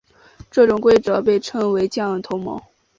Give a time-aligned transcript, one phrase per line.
[0.49, 2.59] 这种规则被称为酱油同盟。